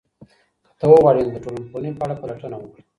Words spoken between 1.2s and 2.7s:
نو د ټولنپوهنې په اړه پلټنه